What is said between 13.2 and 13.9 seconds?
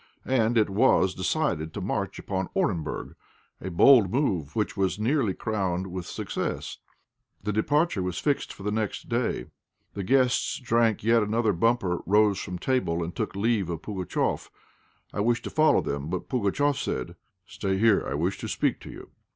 leave of